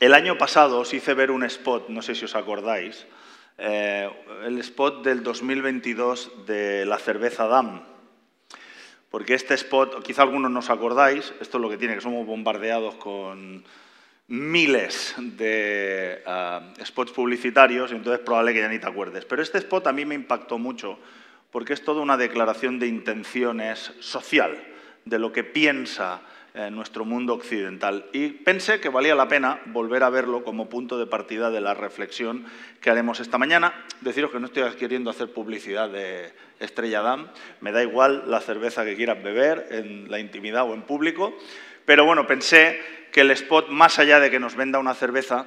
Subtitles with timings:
[0.00, 3.06] El año pasado os hice ver un spot, no sé si os acordáis,
[3.58, 4.10] eh,
[4.44, 7.82] el spot del 2022 de la cerveza DAM.
[9.10, 12.26] Porque este spot, quizá algunos no os acordáis, esto es lo que tiene, que somos
[12.26, 13.64] bombardeados con
[14.26, 19.24] miles de ah, spots publicitarios, y entonces es probable que ya ni te acuerdes.
[19.24, 20.98] Pero este spot a mí me impactó mucho
[21.52, 24.58] porque es toda una declaración de intenciones social,
[25.04, 26.22] de lo que piensa
[26.54, 28.06] en nuestro mundo occidental.
[28.12, 31.74] Y pensé que valía la pena volver a verlo como punto de partida de la
[31.74, 32.46] reflexión
[32.80, 33.74] que haremos esta mañana.
[34.00, 37.28] Deciros que no estoy queriendo hacer publicidad de Estrella Damm,
[37.60, 41.36] me da igual la cerveza que quieras beber en la intimidad o en público,
[41.84, 42.80] pero bueno, pensé
[43.12, 45.46] que el spot, más allá de que nos venda una cerveza,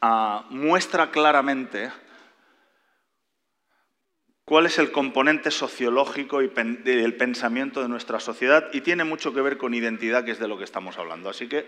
[0.00, 1.90] ah, muestra claramente
[4.44, 6.50] cuál es el componente sociológico y
[6.86, 10.48] el pensamiento de nuestra sociedad y tiene mucho que ver con identidad, que es de
[10.48, 11.30] lo que estamos hablando.
[11.30, 11.66] Así que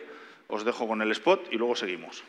[0.48, 2.22] os dejo con el spot y luego seguimos.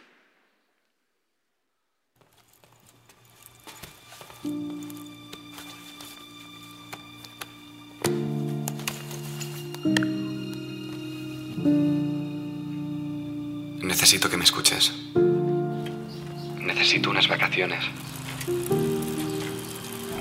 [13.82, 14.94] Necesito que me escuches.
[16.62, 17.84] Necesito unas vacaciones.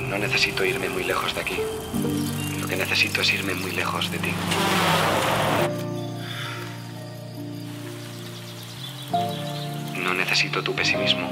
[0.08, 1.56] No necesito irme muy lejos de aquí.
[2.60, 4.32] Lo que necesito es irme muy lejos de ti.
[10.02, 11.28] No necesito tu pesimismo.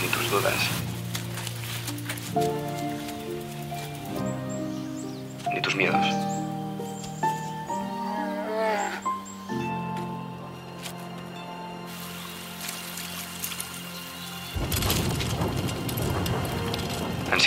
[0.00, 0.68] Ni tus dudas.
[5.52, 6.25] Ni tus miedos.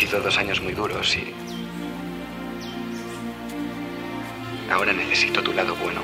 [0.10, 1.34] Sido dos años muy duros y...
[4.72, 6.02] Ahora necesito tu lado bueno.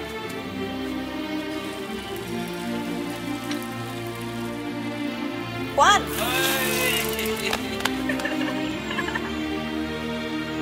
[5.76, 6.04] Juan.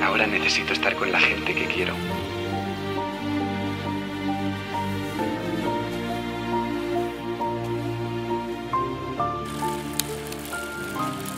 [0.02, 1.94] Ahora necesito estar con la gente que quiero.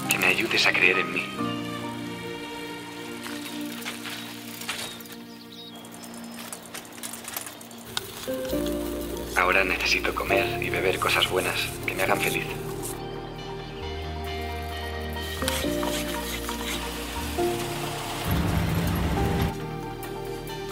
[0.08, 1.25] Que me ayudes a creer en mí.
[9.36, 12.46] Ahora necesito comer y beber cosas buenas que me hagan feliz.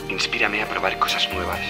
[0.08, 1.60] Inspírame a probar cosas nuevas.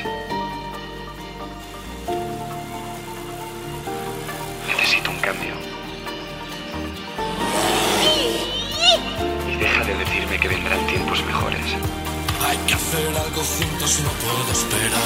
[12.54, 15.02] Hay que hacer algo juntos, no puedo esperar.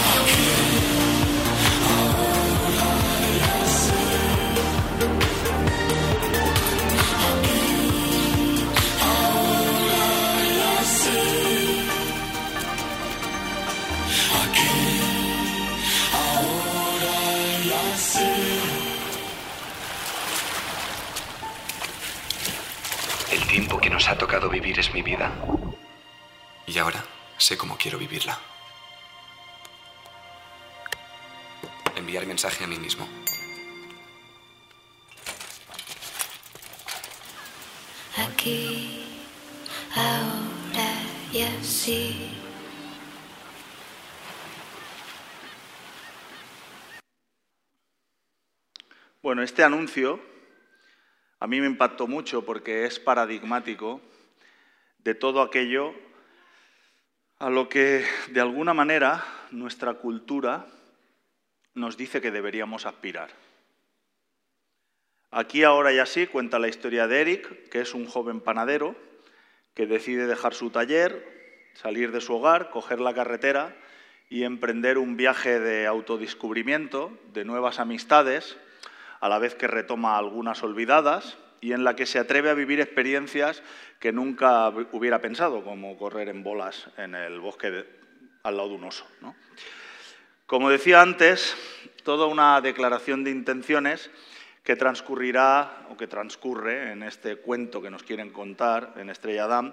[14.42, 15.00] Aquí,
[16.12, 17.16] ahora
[17.64, 18.30] ya sé.
[23.32, 25.32] El tiempo que nos ha tocado vivir es mi vida.
[27.48, 28.38] Sé cómo quiero vivirla.
[31.96, 33.08] Enviar mensaje a mí mismo.
[38.18, 39.24] Aquí,
[39.94, 40.92] ahora
[41.32, 42.38] y así.
[49.22, 50.20] Bueno, este anuncio
[51.40, 54.02] a mí me impactó mucho porque es paradigmático
[54.98, 56.07] de todo aquello
[57.38, 60.66] a lo que de alguna manera nuestra cultura
[61.74, 63.30] nos dice que deberíamos aspirar.
[65.30, 68.96] Aquí ahora y así cuenta la historia de Eric, que es un joven panadero
[69.74, 73.76] que decide dejar su taller, salir de su hogar, coger la carretera
[74.28, 78.58] y emprender un viaje de autodescubrimiento, de nuevas amistades,
[79.20, 82.80] a la vez que retoma algunas olvidadas y en la que se atreve a vivir
[82.80, 83.62] experiencias
[83.98, 87.86] que nunca hubiera pensado, como correr en bolas en el bosque de-
[88.44, 89.06] al lado de un oso.
[89.20, 89.34] ¿no?
[90.46, 91.56] Como decía antes,
[92.04, 94.10] toda una declaración de intenciones
[94.62, 99.72] que transcurrirá o que transcurre en este cuento que nos quieren contar en Estrella Damm,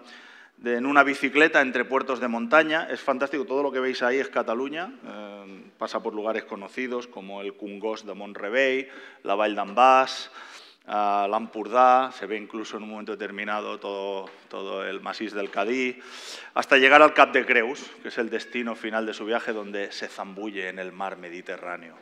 [0.63, 2.87] en una bicicleta entre puertos de montaña.
[2.89, 7.41] Es fantástico, todo lo que veis ahí es Cataluña, eh, pasa por lugares conocidos como
[7.41, 8.87] el Cungós de Montrevey,
[9.23, 9.75] la Vall d'en
[10.85, 15.49] Bas, a l'Empordà, se ve incluso en un momento determinado todo, todo el masís del
[15.49, 15.99] Cadí,
[16.53, 19.91] hasta llegar al Cap de Creus, que es el destino final de su viaje donde
[19.91, 21.97] se zambulle en el mar Mediterráneo.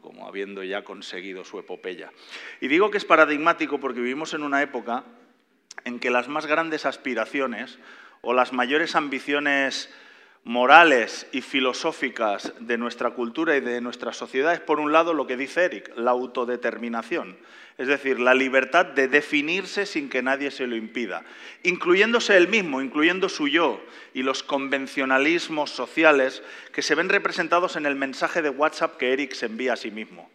[0.00, 2.12] como habiendo ya conseguido su epopeya.
[2.60, 5.04] Y digo que es paradigmático porque vivimos en una época
[5.84, 7.80] en que las más grandes aspiraciones
[8.20, 9.92] o las mayores ambiciones
[10.44, 15.26] morales y filosóficas de nuestra cultura y de nuestra sociedad es, por un lado, lo
[15.26, 17.38] que dice Eric, la autodeterminación,
[17.78, 21.24] es decir, la libertad de definirse sin que nadie se lo impida,
[21.62, 23.80] incluyéndose él mismo, incluyendo su yo
[24.14, 26.42] y los convencionalismos sociales
[26.72, 29.90] que se ven representados en el mensaje de WhatsApp que Eric se envía a sí
[29.90, 30.30] mismo.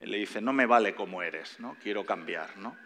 [0.00, 1.76] Él le dice, no me vale como eres, ¿no?
[1.82, 2.56] quiero cambiar.
[2.58, 2.76] ¿no?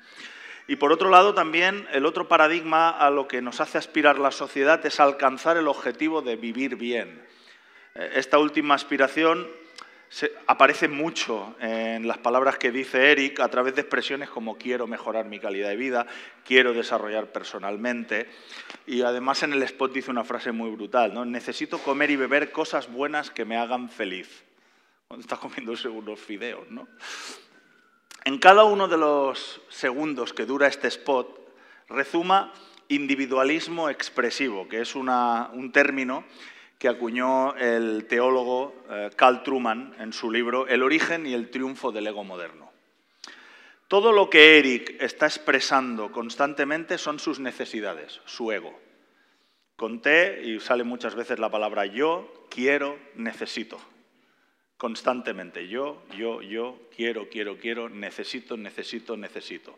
[0.69, 4.31] Y por otro lado, también el otro paradigma a lo que nos hace aspirar la
[4.31, 7.27] sociedad es alcanzar el objetivo de vivir bien.
[7.95, 9.49] Eh, esta última aspiración
[10.47, 15.27] aparece mucho en las palabras que dice Eric a través de expresiones como quiero mejorar
[15.27, 16.07] mi calidad de vida,
[16.45, 18.29] quiero desarrollar personalmente.
[18.87, 21.25] Y además en el spot dice una frase muy brutal, ¿no?
[21.25, 24.45] necesito comer y beber cosas buenas que me hagan feliz.
[25.09, 26.87] Cuando estás comiendo unos fideos, ¿no?
[28.29, 31.41] En cada uno de los segundos que dura este spot
[31.89, 32.53] rezuma
[32.89, 36.25] individualismo expresivo, que es un término
[36.79, 41.91] que acuñó el teólogo eh, Carl Truman en su libro El origen y el triunfo
[41.91, 42.71] del ego moderno.
[43.89, 48.79] Todo lo que Eric está expresando constantemente son sus necesidades, su ego.
[49.75, 53.81] Conté, y sale muchas veces la palabra yo, quiero, necesito
[54.79, 55.69] constantemente.
[55.69, 59.77] Yo, yo, yo, quiero, quiero, quiero, necesito, necesito, necesito.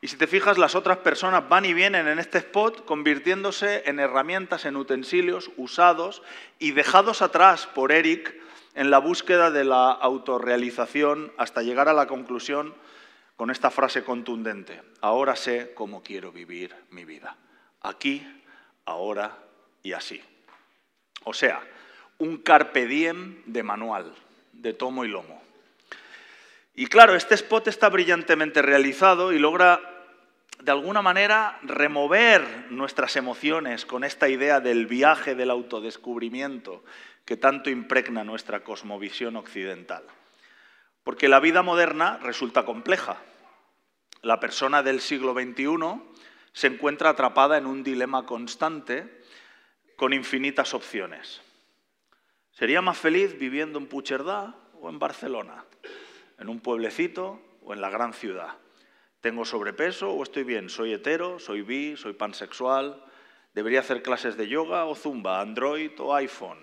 [0.00, 4.00] Y si te fijas, las otras personas van y vienen en este spot convirtiéndose en
[4.00, 6.22] herramientas, en utensilios usados
[6.58, 8.34] y dejados atrás por Eric
[8.74, 12.74] en la búsqueda de la autorrealización hasta llegar a la conclusión
[13.36, 14.82] con esta frase contundente.
[15.00, 17.36] Ahora sé cómo quiero vivir mi vida.
[17.80, 18.26] Aquí,
[18.84, 19.38] ahora
[19.82, 20.22] y así.
[21.24, 21.62] O sea,
[22.24, 24.08] un carpe diem de manual
[24.52, 25.42] de tomo y lomo.
[26.74, 29.80] Y claro, este spot está brillantemente realizado y logra
[30.60, 36.82] de alguna manera remover nuestras emociones con esta idea del viaje del autodescubrimiento
[37.26, 40.04] que tanto impregna nuestra cosmovisión occidental.
[41.04, 43.18] Porque la vida moderna resulta compleja.
[44.22, 46.00] La persona del siglo XXI
[46.54, 49.22] se encuentra atrapada en un dilema constante
[49.96, 51.42] con infinitas opciones.
[52.54, 55.64] ¿Sería más feliz viviendo en Pucherdá o en Barcelona?
[56.38, 58.58] ¿En un pueblecito o en la gran ciudad?
[59.20, 60.70] ¿Tengo sobrepeso o estoy bien?
[60.70, 61.40] ¿Soy hetero?
[61.40, 61.96] ¿Soy bi?
[61.96, 63.04] ¿Soy pansexual?
[63.54, 65.40] ¿Debería hacer clases de yoga o zumba?
[65.40, 66.60] ¿Android o iPhone?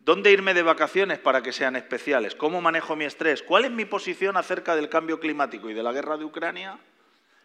[0.00, 2.34] ¿Dónde irme de vacaciones para que sean especiales?
[2.34, 3.44] ¿Cómo manejo mi estrés?
[3.44, 6.80] ¿Cuál es mi posición acerca del cambio climático y de la guerra de Ucrania?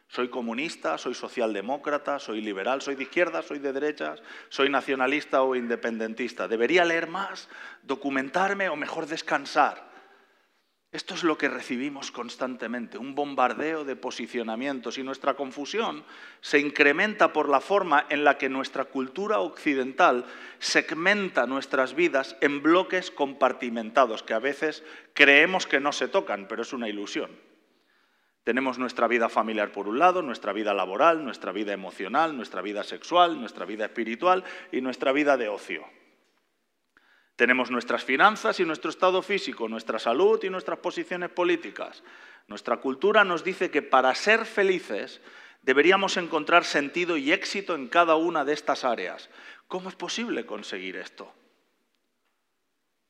[0.10, 5.56] Soy comunista, soy socialdemócrata, soy liberal, soy de izquierda, soy de derechas, soy nacionalista o
[5.56, 6.48] independentista.
[6.48, 7.50] ¿Debería leer más,
[7.84, 9.88] documentarme o mejor descansar?
[10.94, 16.06] Esto es lo que recibimos constantemente, un bombardeo de posicionamientos y nuestra confusión
[16.40, 20.26] se incrementa por la forma en la que nuestra cultura occidental
[20.60, 24.82] segmenta nuestras vidas en bloques compartimentados que a veces
[25.14, 27.47] creemos que no se tocan, pero es una ilusión.
[28.48, 32.82] Tenemos nuestra vida familiar por un lado, nuestra vida laboral, nuestra vida emocional, nuestra vida
[32.86, 35.84] sexual, nuestra vida espiritual y nuestra vida de ocio.
[37.36, 42.04] Tenemos nuestras finanzas y nuestro estado físico, nuestra salud y nuestras posiciones políticas.
[42.48, 45.20] Nuestra cultura nos dice que para ser felices
[45.62, 49.30] deberíamos encontrar sentido y éxito en cada una de estas áreas.
[49.68, 51.34] ¿Cómo es posible conseguir esto?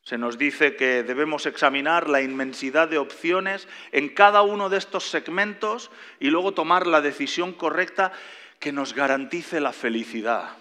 [0.07, 5.09] Se nos dice que debemos examinar la inmensidad de opciones en cada uno de estos
[5.09, 8.13] segmentos y luego tomar la decisión correcta
[8.57, 10.51] que nos garantice la felicidad.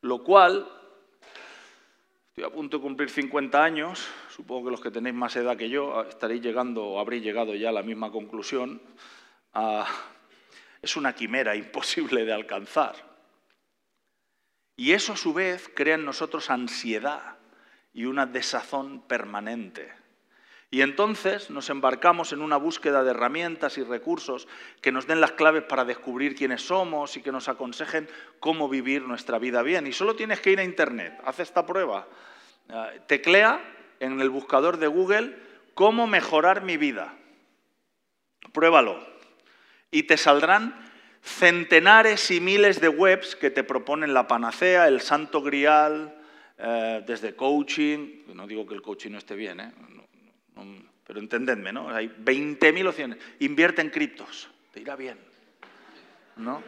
[0.00, 0.68] Lo cual,
[2.30, 5.68] estoy a punto de cumplir 50 años, supongo que los que tenéis más edad que
[5.68, 8.82] yo estaréis llegando o habréis llegado ya a la misma conclusión,
[10.82, 12.96] es una quimera imposible de alcanzar.
[14.76, 17.35] Y eso a su vez crea en nosotros ansiedad
[17.96, 19.90] y una desazón permanente.
[20.70, 24.46] Y entonces nos embarcamos en una búsqueda de herramientas y recursos
[24.82, 28.06] que nos den las claves para descubrir quiénes somos y que nos aconsejen
[28.38, 29.86] cómo vivir nuestra vida bien.
[29.86, 32.06] Y solo tienes que ir a Internet, haz esta prueba.
[32.68, 33.62] Eh, teclea
[33.98, 35.34] en el buscador de Google
[35.72, 37.14] cómo mejorar mi vida.
[38.52, 38.98] Pruébalo.
[39.90, 40.78] Y te saldrán
[41.22, 46.15] centenares y miles de webs que te proponen la panacea, el santo grial,
[46.58, 49.72] eh, desde coaching, no digo que el coaching no esté bien, ¿eh?
[51.06, 51.88] pero entendedme, ¿no?
[51.88, 53.18] Hay 20.000 opciones.
[53.40, 55.18] Invierte en criptos, te irá bien.
[56.36, 56.62] ¿no?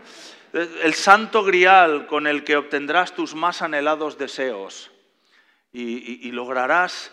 [0.53, 4.91] El santo grial con el que obtendrás tus más anhelados deseos
[5.73, 7.13] y, lograrás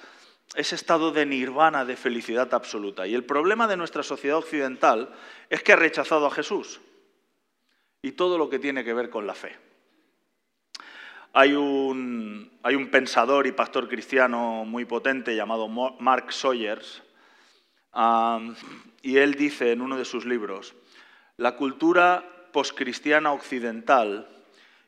[0.55, 3.05] ese estado de nirvana, de felicidad absoluta.
[3.07, 5.13] Y el problema de nuestra sociedad occidental
[5.49, 6.79] es que ha rechazado a Jesús
[8.01, 9.57] y todo lo que tiene que ver con la fe.
[11.37, 12.49] Hay un,
[12.89, 17.03] pensador y pastor cristiano muy potente llamado Mark Sawyers,
[19.01, 20.75] y él dice en uno de sus libros,
[21.35, 22.23] la cultura
[22.53, 24.29] poscristiana occidental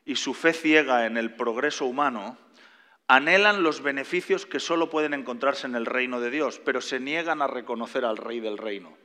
[0.06, 2.38] y su fe ciega en el progreso humano
[3.08, 7.42] anhelan los beneficios que solo pueden encontrarse en el reino de Dios, pero se niegan
[7.42, 8.96] a reconocer al rey del reino.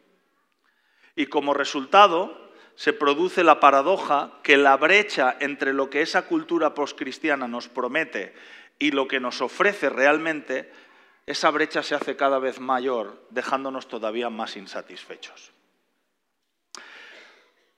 [1.18, 6.74] Y como resultado se produce la paradoja que la brecha entre lo que esa cultura
[6.74, 8.34] poscristiana nos promete
[8.80, 10.72] y lo que nos ofrece realmente,
[11.26, 15.53] esa brecha se hace cada vez mayor, dejándonos todavía más insatisfechos.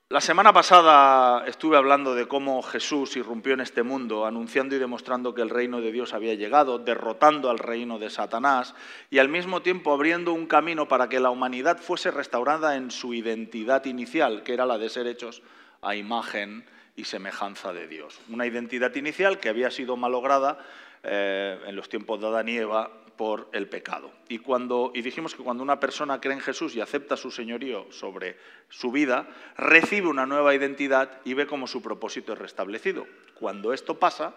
[0.10, 5.34] La semana pasada estuve hablando de cómo Jesús irrumpió en este mundo, anunciando y demostrando
[5.34, 8.76] que el reino de Dios había llegado, derrotando al reino de Satanás
[9.10, 13.16] y al mismo tiempo abriendo un camino para que la humanidad fuese restaurada en su
[13.16, 15.42] identidad inicial, que era la de ser hechos
[15.82, 18.20] a imagen y semejanza de Dios.
[18.30, 20.60] Una identidad inicial que había sido malograda
[21.02, 24.12] eh, en los tiempos de Adán y Eva por el pecado.
[24.28, 27.92] Y, cuando, y dijimos que cuando una persona cree en Jesús y acepta su señorío
[27.92, 28.38] sobre
[28.70, 33.08] su vida, recibe una nueva identidad y ve cómo su propósito es restablecido.
[33.36, 34.36] Cuando esto pasa,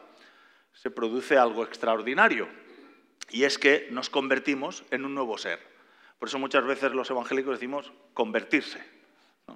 [0.73, 2.49] se produce algo extraordinario,
[3.30, 5.61] y es que nos convertimos en un nuevo ser.
[6.18, 8.82] Por eso muchas veces los evangélicos decimos convertirse,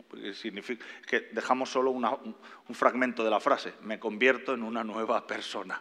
[0.08, 5.26] porque significa que dejamos solo un fragmento de la frase, me convierto en una nueva
[5.26, 5.80] persona.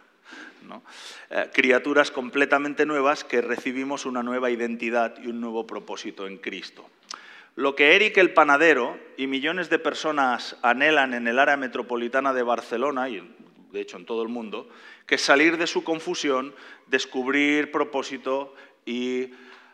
[1.30, 6.88] Eh, criaturas completamente nuevas que recibimos una nueva identidad y un nuevo propósito en Cristo.
[7.56, 12.42] Lo que Eric el panadero y millones de personas anhelan en el área metropolitana de
[12.42, 13.22] Barcelona, y
[13.72, 14.68] de hecho en todo el mundo,
[15.06, 16.54] que es salir de su confusión,
[16.86, 18.54] descubrir propósito
[18.86, 19.30] y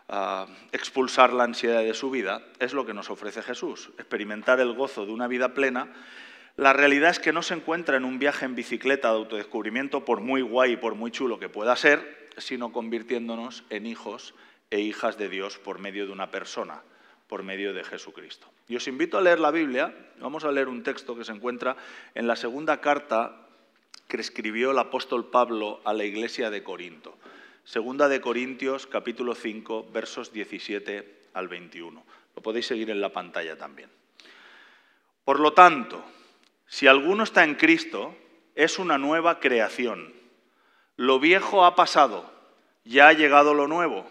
[0.09, 4.73] ah, expulsar la ansiedad de su vida, es lo que nos ofrece Jesús, experimentar el
[4.75, 5.93] gozo de una vida plena
[6.59, 10.21] la realidad es que no se encuentra en un viaje en bicicleta de autodescubrimiento, por
[10.21, 14.35] muy guay y por muy chulo que pueda ser, sino convirtiéndonos en hijos
[14.69, 16.83] e hijas de Dios por medio de una persona,
[17.29, 18.49] por medio de Jesucristo.
[18.67, 19.95] Y os invito a leer la Biblia.
[20.19, 21.77] Vamos a leer un texto que se encuentra
[22.17, 23.47] en la segunda carta
[24.09, 27.19] que escribió el apóstol Pablo a la iglesia de Corinto.
[27.63, 32.05] Segunda de Corintios, capítulo 5, versos 17 al 21.
[32.35, 33.91] Lo podéis seguir en la pantalla también.
[35.25, 36.05] Por lo tanto,
[36.69, 38.15] si alguno está en Cristo,
[38.55, 40.13] es una nueva creación.
[40.97, 42.31] Lo viejo ha pasado,
[42.85, 44.07] ya ha llegado lo nuevo.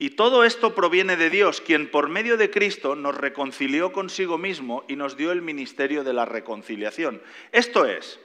[0.00, 4.84] Y todo esto proviene de Dios, quien por medio de Cristo nos reconcilió consigo mismo
[4.88, 7.20] y nos dio el ministerio de la reconciliación.
[7.52, 8.20] Esto es,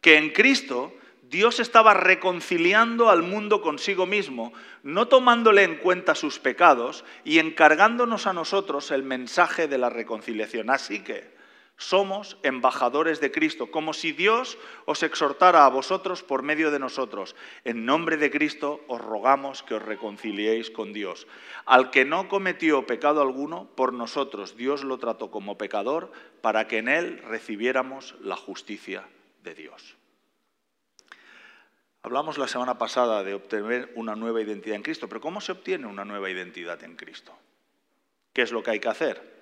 [0.00, 6.38] que en Cristo Dios estaba reconciliando al mundo consigo mismo, no tomándole en cuenta sus
[6.38, 10.70] pecados y encargándonos a nosotros el mensaje de la reconciliación.
[10.70, 11.35] Así que,
[11.76, 14.56] somos embajadores de Cristo, como si Dios
[14.86, 17.36] os exhortara a vosotros por medio de nosotros.
[17.64, 21.26] En nombre de Cristo os rogamos que os reconciliéis con Dios.
[21.66, 26.78] Al que no cometió pecado alguno, por nosotros Dios lo trató como pecador para que
[26.78, 29.04] en él recibiéramos la justicia
[29.42, 29.96] de Dios.
[32.02, 35.86] Hablamos la semana pasada de obtener una nueva identidad en Cristo, pero ¿cómo se obtiene
[35.86, 37.36] una nueva identidad en Cristo?
[38.32, 39.35] ¿Qué es lo que hay que hacer?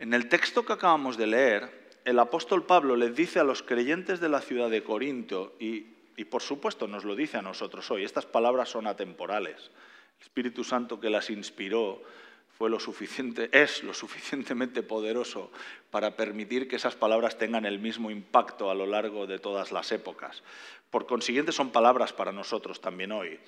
[0.00, 4.18] En el texto que acabamos de leer, el apóstol Pablo les dice a los creyentes
[4.18, 5.84] de la ciudad de Corinto, y,
[6.24, 9.70] por supuesto nos lo dice a nosotros hoy, estas palabras son atemporales.
[10.16, 12.02] El Espíritu Santo que las inspiró
[12.56, 15.52] fue lo suficiente, es lo suficientemente poderoso
[15.90, 19.92] para permitir que esas palabras tengan el mismo impacto a lo largo de todas las
[19.92, 20.42] épocas.
[20.90, 23.38] Por consiguiente, son palabras para nosotros también hoy.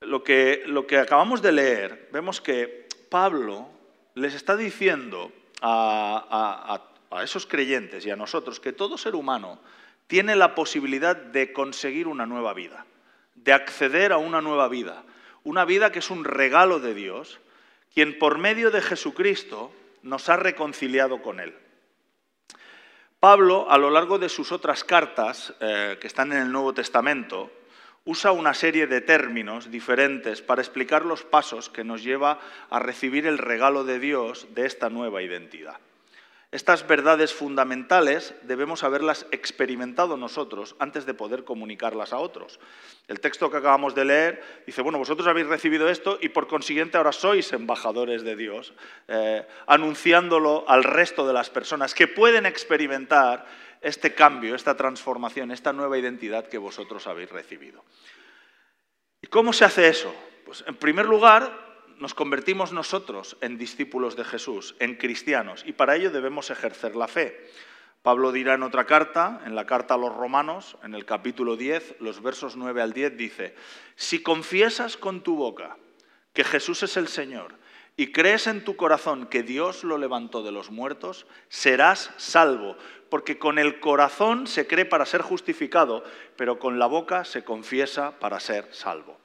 [0.00, 3.68] Lo que, lo que acabamos de leer, vemos que Pablo
[4.14, 5.32] les está diciendo
[5.62, 6.80] a,
[7.22, 9.58] esos creyentes y a nosotros que todo ser humano
[10.06, 12.84] tiene la posibilidad de conseguir una nueva vida,
[13.34, 15.04] de acceder a una nueva vida,
[15.44, 17.38] una vida que es un regalo de Dios,
[17.94, 21.54] quien por medio de Jesucristo nos ha reconciliado con Él.
[23.20, 27.52] Pablo, a lo largo de sus otras cartas, eh, que están en el Nuevo Testamento,
[28.04, 32.40] usa una serie de términos diferentes para explicar los pasos que nos lleva
[32.70, 35.78] a recibir el regalo de Dios de esta nueva identidad.
[36.52, 42.60] Estas verdades fundamentales debemos haberlas experimentado nosotros antes de poder comunicarlas a otros.
[43.08, 46.98] El texto que acabamos de leer dice, bueno, vosotros habéis recibido esto y por consiguiente
[46.98, 48.74] ahora sois embajadores de Dios,
[49.08, 53.46] eh, anunciándolo al resto de las personas que pueden experimentar
[53.80, 57.82] este cambio, esta transformación, esta nueva identidad que vosotros habéis recibido.
[59.22, 60.14] ¿Y cómo se hace eso?
[60.44, 61.71] Pues en primer lugar,
[62.02, 67.06] nos convertimos nosotros en discípulos de Jesús, en cristianos, y para ello debemos ejercer la
[67.06, 67.48] fe.
[68.02, 72.00] Pablo dirá en otra carta, en la carta a los romanos, en el capítulo 10,
[72.00, 73.54] los versos 9 al 10, dice,
[73.94, 75.76] si confiesas con tu boca
[76.32, 77.54] que Jesús es el Señor
[77.96, 82.76] y crees en tu corazón que Dios lo levantó de los muertos, serás salvo,
[83.10, 86.02] porque con el corazón se cree para ser justificado,
[86.36, 89.21] pero con la boca se confiesa para ser salvo.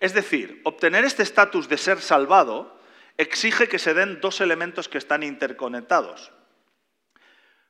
[0.00, 2.80] Es decir, obtener este estatus de ser salvado
[3.18, 6.32] exige que se den dos elementos que están interconectados.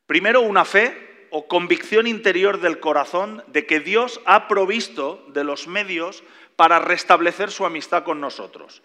[0.06, 5.66] Primero, una fe o convicción interior del corazón de que Dios ha provisto de los
[5.66, 6.22] medios
[6.54, 8.82] para restablecer su amistad con nosotros.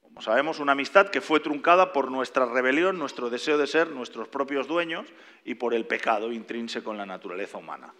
[0.00, 4.28] Como sabemos, una amistad que fue truncada por nuestra rebelión, nuestro deseo de ser nuestros
[4.28, 5.06] propios dueños
[5.44, 7.92] y por el pecado intrínseco en la naturaleza humana.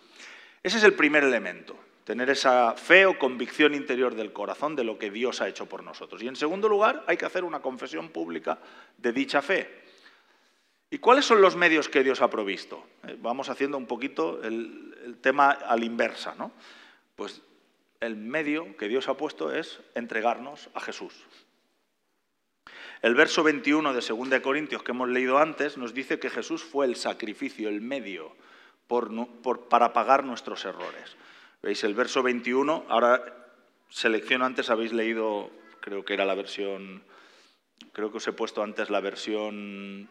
[0.62, 1.78] Ese es el primer elemento
[2.08, 5.84] tener esa fe o convicción interior del corazón de lo que Dios ha hecho por
[5.84, 6.22] nosotros.
[6.22, 8.58] Y en segundo lugar, hay que hacer una confesión pública
[8.96, 9.82] de dicha fe.
[10.88, 12.82] ¿Y cuáles son los medios que Dios ha provisto?
[13.06, 16.50] Eh, vamos haciendo un poquito el, tema a la inversa, ¿no?
[17.14, 17.42] Pues
[18.00, 21.12] el medio que Dios ha puesto es entregarnos a Jesús.
[23.02, 26.86] El verso 21 de 2 Corintios que hemos leído antes nos dice que Jesús fue
[26.86, 28.34] el sacrificio, el medio
[29.68, 31.18] para pagar nuestros errores.
[31.60, 32.86] ¿Veis el verso 21?
[32.88, 33.20] Ahora
[33.88, 35.50] selecciono, antes habéis leído,
[35.80, 37.02] creo que era la versión,
[37.92, 40.08] creo que os he puesto antes la versión,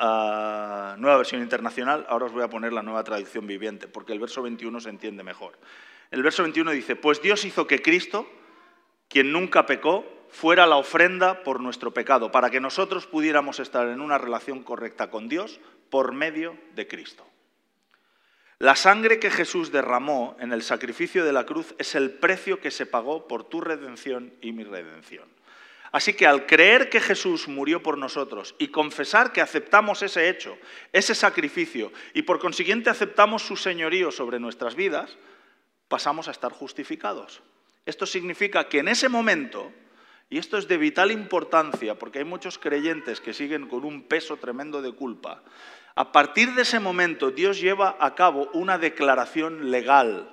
[0.00, 4.18] ah, nueva versión internacional, ahora os voy a poner la nueva traducción viviente, porque el
[4.18, 5.56] verso 21 se entiende mejor.
[6.10, 8.26] El verso 21 dice, pues Dios hizo que Cristo,
[9.08, 14.00] quien nunca pecó, fuera la ofrenda por nuestro pecado, para que nosotros pudiéramos estar en
[14.00, 17.24] una relación correcta con Dios por medio de Cristo.
[18.58, 22.70] La sangre que Jesús derramó en el sacrificio de la cruz es el precio que
[22.70, 25.28] se pagó por tu redención y mi redención.
[25.90, 30.58] Así que al creer que Jesús murió por nosotros y confesar que aceptamos ese hecho,
[30.92, 35.16] ese sacrificio, y por consiguiente aceptamos su señorío sobre nuestras vidas,
[35.86, 37.42] pasamos a estar justificados.
[37.86, 39.70] Esto significa que en ese momento,
[40.30, 44.36] y esto es de vital importancia porque hay muchos creyentes que siguen con un peso
[44.36, 45.42] tremendo de culpa,
[45.96, 50.28] a partir de ese momento Dios lleva a cabo una declaración legal,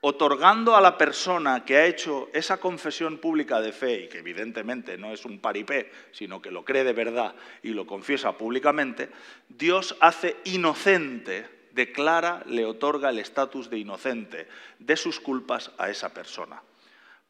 [0.00, 4.96] otorgando a la persona que ha hecho esa confesión pública de fe, y que evidentemente
[4.96, 9.10] no es un paripé, sino que lo cree de verdad y lo confiesa públicamente,
[9.48, 16.14] Dios hace inocente, declara, le otorga el estatus de inocente de sus culpas a esa
[16.14, 16.62] persona.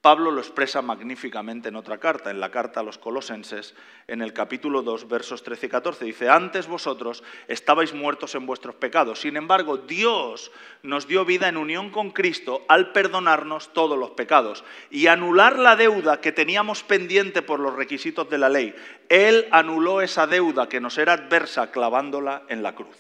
[0.06, 3.74] Pablo lo expresa magníficamente en otra carta, en la carta a los colosenses,
[4.06, 6.04] en el capítulo 2, versos 13 y 14.
[6.04, 10.52] Dice, antes vosotros estabais muertos en vuestros pecados, sin embargo Dios
[10.84, 15.74] nos dio vida en unión con Cristo al perdonarnos todos los pecados y anular la
[15.74, 18.76] deuda que teníamos pendiente por los requisitos de la ley.
[19.08, 22.96] Él anuló esa deuda que nos era adversa clavándola en la cruz.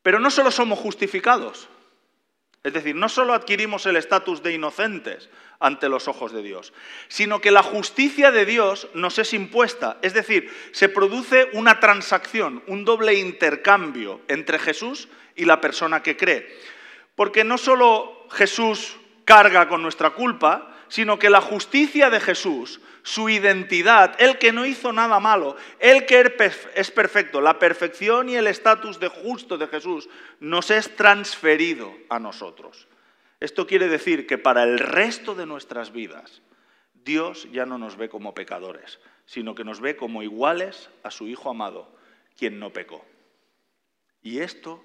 [0.00, 1.68] Pero no solo somos justificados,
[2.64, 6.72] es decir, no solo adquirimos el estatus de inocentes ante los ojos de Dios,
[7.08, 9.98] sino que la justicia de Dios nos es impuesta.
[10.02, 16.16] Es decir, se produce una transacción, un doble intercambio entre Jesús y la persona que
[16.16, 16.58] cree.
[17.14, 23.28] Porque no solo Jesús carga con nuestra culpa, sino que la justicia de Jesús, su
[23.28, 26.34] identidad, el que no hizo nada malo, el que
[26.74, 30.08] es perfecto, la perfección y el estatus de justo de Jesús
[30.40, 32.88] nos es transferido a nosotros.
[33.40, 36.42] Esto quiere decir que para el resto de nuestras vidas,
[36.92, 41.28] Dios ya no nos ve como pecadores, sino que nos ve como iguales a su
[41.28, 41.94] Hijo amado,
[42.36, 43.04] quien no pecó.
[44.22, 44.84] Y esto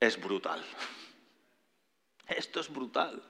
[0.00, 0.64] es brutal.
[2.28, 3.20] Esto es brutal.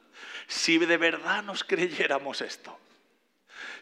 [0.46, 2.78] Si de verdad nos creyéramos esto,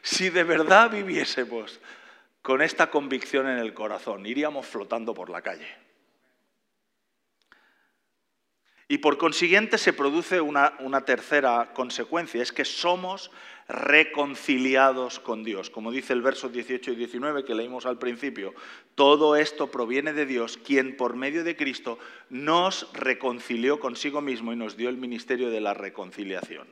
[0.03, 1.81] si de verdad viviésemos
[2.43, 5.88] con esta convicción en el corazón, iríamos flotando por la calle.
[8.91, 13.31] Y por consiguiente se produce una, tercera consecuencia, es que somos
[13.69, 15.69] reconciliados con Dios.
[15.69, 18.55] Como dice el verso 18 y 19 que leímos al principio,
[18.95, 21.99] todo esto proviene de Dios, quien por medio de Cristo
[22.31, 26.67] nos reconcilió consigo mismo y nos dio el ministerio de la reconciliación.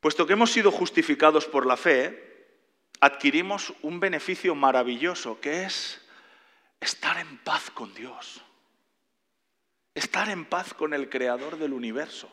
[0.00, 2.56] Puesto que hemos sido justificados por la fe,
[3.00, 6.04] adquirimos un beneficio maravilloso que es
[6.80, 8.42] estar en paz con Dios,
[9.94, 12.30] estar en paz con el Creador del universo.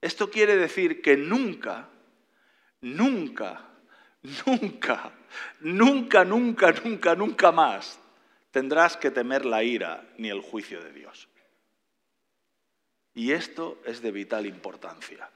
[0.00, 1.88] Esto quiere decir que nunca,
[2.80, 3.70] nunca,
[4.46, 5.12] nunca,
[5.60, 7.98] nunca, nunca, nunca, nunca más
[8.50, 11.28] tendrás que temer la ira ni el juicio de Dios.
[13.14, 15.30] Y esto es de vital importancia.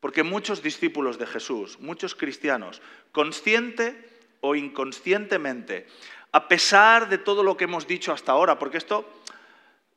[0.00, 2.80] Porque muchos discípulos de Jesús, muchos cristianos,
[3.12, 4.08] consciente
[4.40, 5.86] o inconscientemente,
[6.32, 9.19] a pesar de todo lo que hemos dicho hasta ahora, porque esto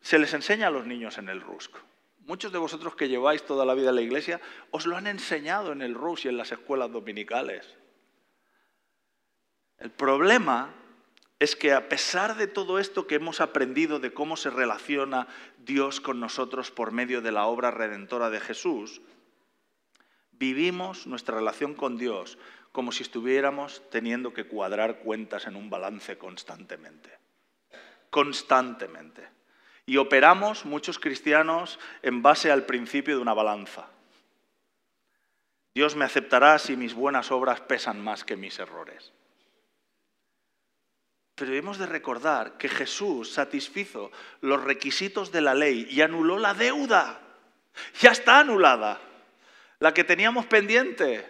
[0.04, 1.72] se les enseña a los niños en el RUSC.
[2.26, 5.72] Muchos de vosotros que lleváis toda la vida en la iglesia, os lo han enseñado
[5.72, 7.74] en el RUSC y en las escuelas dominicales.
[9.78, 10.74] El problema
[11.40, 16.02] es que a pesar de todo esto que hemos aprendido de cómo se relaciona Dios
[16.02, 19.02] con nosotros por medio de la obra redentora de Jesús,
[20.32, 22.38] vivimos nuestra relación con Dios
[22.74, 27.10] como si estuviéramos teniendo que cuadrar cuentas en un balance constantemente.
[28.10, 29.43] Constantemente.
[29.86, 33.88] Y operamos muchos cristianos en base al principio de una balanza.
[35.76, 39.12] Dios me aceptará si mis buenas obras pesan más que mis errores.
[41.36, 46.54] Pero hemos de recordar que Jesús satisfizo los requisitos de la ley y anuló la
[46.54, 47.20] deuda.
[48.00, 49.02] Ya está anulada.
[49.80, 51.28] La que teníamos pendiente.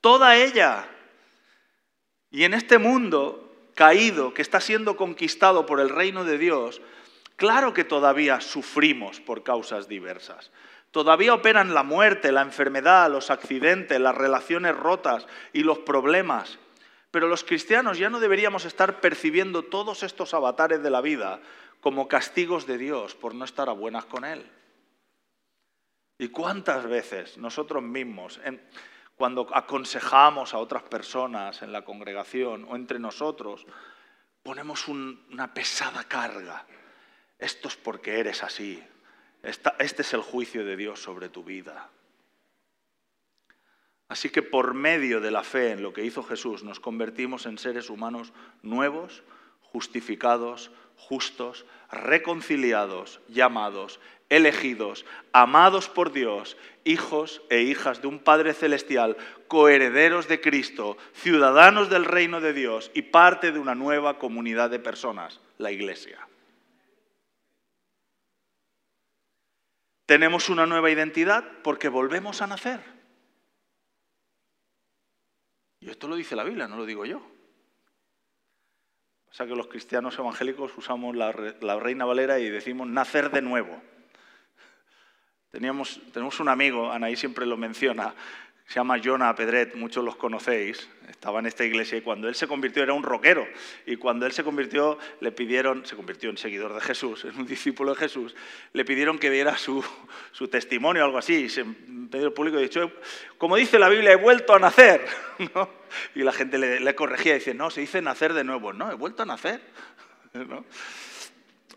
[0.00, 0.88] Toda ella.
[2.30, 6.80] Y en este mundo caído que está siendo conquistado por el reino de Dios,
[7.36, 10.50] claro que todavía sufrimos por causas diversas.
[10.90, 16.58] Todavía operan la muerte, la enfermedad, los accidentes, las relaciones rotas y los problemas.
[17.10, 21.40] Pero los cristianos ya no deberíamos estar percibiendo todos estos avatares de la vida
[21.80, 24.50] como castigos de Dios por no estar a buenas con Él.
[26.18, 28.40] ¿Y cuántas veces nosotros mismos,
[29.16, 33.66] cuando aconsejamos a otras personas en la congregación o entre nosotros,
[34.42, 36.66] ponemos una pesada carga?
[37.38, 38.82] Esto es porque eres así.
[39.42, 41.90] este es el juicio de Dios sobre tu vida.
[44.08, 47.58] Así que por medio de la fe en lo que hizo Jesús nos convertimos en
[47.58, 49.24] seres humanos nuevos,
[49.60, 59.16] justificados, justos, reconciliados, llamados, elegidos, amados por Dios, hijos e hijas de un Padre Celestial,
[59.48, 64.78] coherederos de Cristo, ciudadanos del reino de Dios y parte de una nueva comunidad de
[64.78, 66.26] personas, la Iglesia.
[70.06, 72.80] Tenemos una nueva identidad porque volvemos a nacer.
[75.80, 77.18] Y esto lo dice la Biblia, no lo digo yo.
[79.28, 83.82] O sea que los cristianos evangélicos usamos la, Reina Valera y decimos nacer de nuevo.
[85.50, 88.14] Teníamos, tenemos un amigo, Anaí siempre lo menciona,
[88.66, 92.48] se llama Jonah Pedret, muchos los conocéis, estaba en esta iglesia y cuando él se
[92.48, 93.46] convirtió era un rockero.
[93.86, 97.46] Y cuando él se convirtió le pidieron, se convirtió en seguidor de Jesús, en un
[97.46, 98.34] discípulo de Jesús,
[98.72, 99.84] le pidieron que diera su,
[100.50, 102.90] testimonio o algo así, y se, medio público dicho,
[103.38, 105.06] como dice la Biblia, he vuelto a nacer,
[106.16, 108.94] y la gente le, corregía y dice, no, se dice nacer de nuevo, no, he
[108.94, 109.60] vuelto a nacer.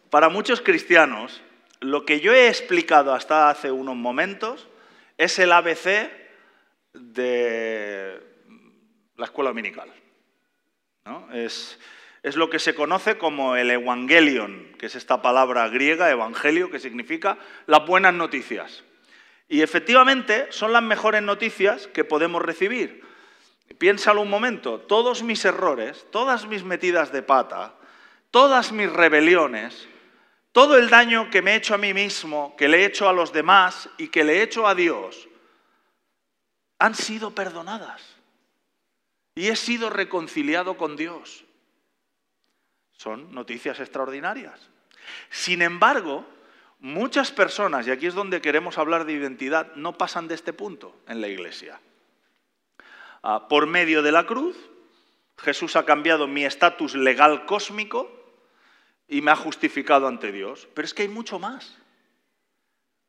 [0.10, 1.40] Para muchos cristianos,
[1.82, 4.68] lo que yo he explicado hasta hace unos momentos
[5.20, 6.19] es el ABC
[7.00, 8.20] de
[9.16, 9.92] la escuela dominical.
[11.34, 11.80] Es,
[12.22, 16.80] es, lo que se conoce como el evangelion, que es esta palabra griega, evangelio, que
[16.80, 18.84] significa las buenas noticias.
[19.48, 23.04] Y efectivamente son las mejores noticias que podemos recibir.
[23.78, 27.76] Piénsalo un momento, todos mis errores, todas mis metidas de pata,
[28.32, 29.88] todas mis rebeliones,
[30.52, 33.14] todo el daño que me he hecho a mí mismo, que le he hecho a
[33.14, 35.30] los demás y que le he hecho a Dios,
[36.80, 38.02] han sido perdonadas.
[39.36, 41.46] Y he sido reconciliado con Dios.
[42.94, 44.60] Son noticias extraordinarias.
[45.30, 46.26] Sin embargo,
[46.80, 50.96] muchas personas, y aquí es donde queremos hablar de identidad, no pasan de este punto
[51.08, 51.80] en la iglesia.
[53.22, 54.58] Ah, por medio de la cruz,
[55.38, 58.12] Jesús ha cambiado mi estatus legal cósmico
[59.08, 60.68] y me ha justificado ante Dios.
[60.74, 61.78] Pero es que hay mucho más.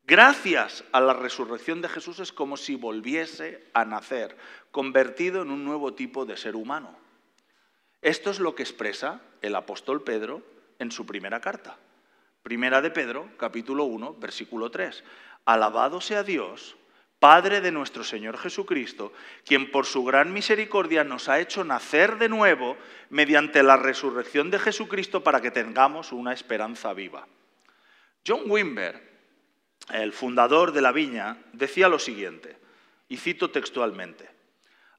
[0.03, 4.35] Gracias a la resurrección de Jesús es como si volviese a nacer,
[4.71, 6.97] convertido en un nuevo tipo de ser humano.
[8.01, 10.41] Esto es lo que expresa el apóstol Pedro
[10.79, 11.77] en su primera carta.
[12.41, 15.03] Primera de Pedro, capítulo 1, versículo 3.
[15.45, 16.75] Alabado sea Dios,
[17.19, 19.13] Padre de nuestro Señor Jesucristo,
[19.45, 22.75] quien por su gran misericordia nos ha hecho nacer de nuevo
[23.11, 27.27] mediante la resurrección de Jesucristo para que tengamos una esperanza viva.
[28.25, 29.10] John Wimber
[29.89, 32.57] el fundador de la viña, decía lo siguiente,
[33.09, 34.29] y cito textualmente,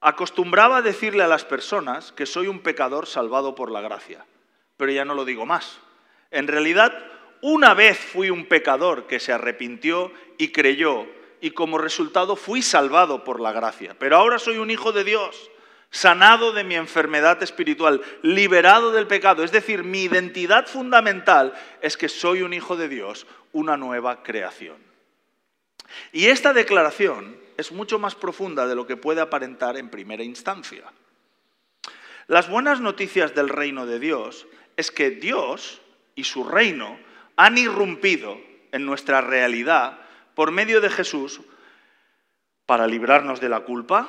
[0.00, 4.24] acostumbraba decirle a las personas que soy un pecador salvado por la gracia,
[4.76, 5.78] pero ya no lo digo más.
[6.30, 6.92] En realidad,
[7.40, 11.06] una vez fui un pecador que se arrepintió y creyó,
[11.40, 15.51] y como resultado fui salvado por la gracia, pero ahora soy un hijo de Dios
[15.92, 19.44] sanado de mi enfermedad espiritual, liberado del pecado.
[19.44, 21.52] Es decir, mi identidad fundamental
[21.82, 24.78] es que soy un hijo de Dios, una nueva creación.
[26.10, 30.82] Y esta declaración es mucho más profunda de lo que puede aparentar en primera instancia.
[32.26, 34.46] Las buenas noticias del reino de Dios
[34.78, 35.82] es que Dios
[36.14, 36.98] y su reino
[37.36, 38.40] han irrumpido
[38.72, 39.98] en nuestra realidad
[40.34, 41.42] por medio de Jesús
[42.64, 44.08] para librarnos de la culpa,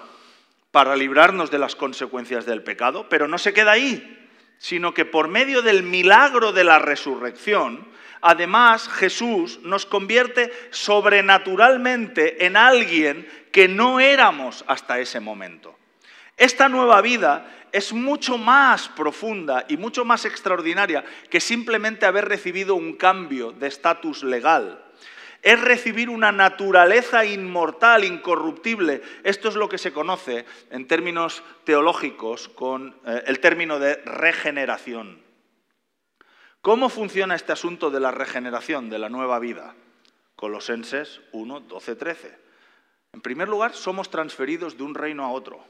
[0.73, 5.27] para librarnos de las consecuencias del pecado, pero no se queda ahí, sino que por
[5.27, 7.87] medio del milagro de la resurrección,
[8.21, 15.77] además Jesús nos convierte sobrenaturalmente en alguien que no éramos hasta ese momento.
[16.37, 22.73] Esta nueva vida es mucho más profunda y mucho más extraordinaria que simplemente haber recibido
[22.73, 24.83] un cambio de estatus legal.
[25.43, 29.01] Es recibir una naturaleza inmortal, incorruptible.
[29.25, 35.21] Esto es lo que se conoce en términos teológicos con eh, el término de regeneración.
[36.61, 39.75] ¿Cómo funciona este asunto de la regeneración, de la nueva vida?
[40.37, 42.39] Colosenses 1, 12, 13.
[43.11, 45.61] En primer lugar, somos transferidos de un reino a otro.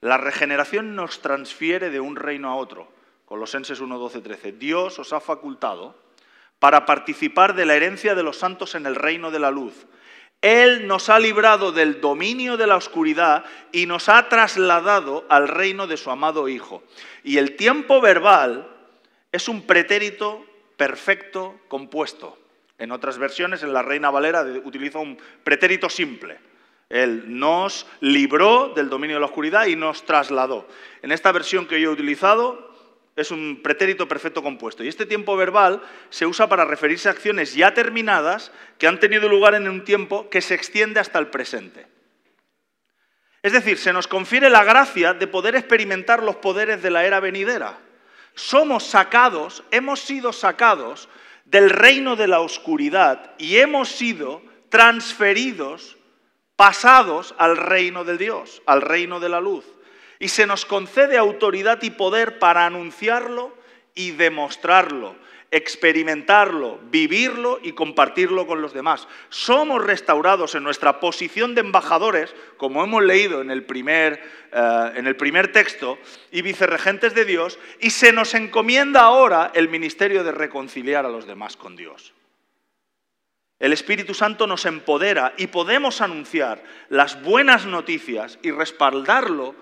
[0.00, 2.86] La regeneración nos transfiere de un reino a otro.
[3.24, 4.52] Colosenses 1, 12, 13.
[4.52, 5.96] Dios os ha facultado
[6.60, 9.74] para participar de la herencia de los santos en el reino de la luz.
[10.42, 15.86] Él nos ha librado del dominio de la oscuridad y nos ha trasladado al reino
[15.86, 16.82] de su amado Hijo.
[17.24, 18.68] Y el tiempo verbal
[19.32, 20.44] es un pretérito
[20.76, 22.38] perfecto compuesto.
[22.78, 26.38] En otras versiones, en la Reina Valera, utiliza un pretérito simple.
[26.88, 30.66] Él nos libró del dominio de la oscuridad y nos trasladó.
[31.02, 32.69] En esta versión que yo he utilizado
[33.16, 34.82] es un pretérito perfecto compuesto.
[34.82, 39.28] Y este tiempo verbal se usa para referirse a acciones ya terminadas que han tenido
[39.28, 41.86] lugar en un tiempo que se extiende hasta el presente.
[43.42, 47.20] Es decir, se nos confiere la gracia de poder experimentar los poderes de la era
[47.20, 47.78] venidera.
[48.34, 51.08] Somos sacados, hemos sido sacados
[51.44, 55.96] del reino de la oscuridad y hemos sido transferidos
[56.54, 59.64] pasados al reino de Dios, al reino de la luz.
[60.20, 63.52] Y se nos concede autoridad y poder para anunciarlo
[63.94, 65.16] y demostrarlo,
[65.50, 69.08] experimentarlo, vivirlo y compartirlo con los demás.
[69.30, 75.06] Somos restaurados en nuestra posición de embajadores, como hemos leído en el primer, eh, en
[75.06, 75.98] el primer texto,
[76.30, 81.26] y vicerregentes de Dios, y se nos encomienda ahora el ministerio de reconciliar a los
[81.26, 82.12] demás con Dios.
[83.58, 89.54] El Espíritu Santo nos empodera y podemos anunciar las buenas noticias y respaldarlo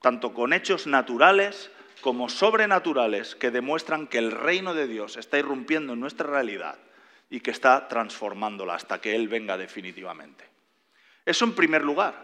[0.00, 5.92] tanto con hechos naturales como sobrenaturales que demuestran que el reino de Dios está irrumpiendo
[5.92, 6.78] en nuestra realidad
[7.28, 10.44] y que está transformándola hasta que Él venga definitivamente.
[11.24, 12.14] Eso en primer lugar.